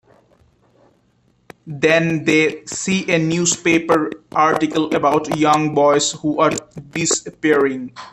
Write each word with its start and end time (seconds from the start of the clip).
Then 1.67 2.23
they 2.25 2.65
see 2.65 3.05
a 3.13 3.19
newspaper 3.19 4.09
article 4.31 4.95
about 4.95 5.37
young 5.37 5.75
boys 5.75 6.13
who 6.13 6.39
are 6.39 6.49
disappearing. 6.89 7.95